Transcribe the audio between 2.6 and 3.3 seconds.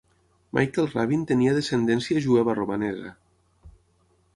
romanesa.